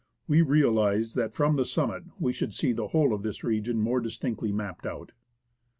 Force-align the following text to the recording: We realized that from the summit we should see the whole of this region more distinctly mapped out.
We 0.27 0.41
realized 0.41 1.15
that 1.17 1.35
from 1.35 1.57
the 1.57 1.63
summit 1.63 2.05
we 2.19 2.33
should 2.33 2.53
see 2.53 2.73
the 2.73 2.87
whole 2.87 3.13
of 3.13 3.21
this 3.21 3.43
region 3.43 3.79
more 3.79 3.99
distinctly 4.01 4.51
mapped 4.51 4.87
out. 4.87 5.11